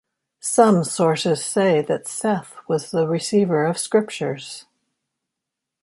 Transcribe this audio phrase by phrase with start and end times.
[0.39, 4.65] Some sources say that Seth was the receiver of scriptures.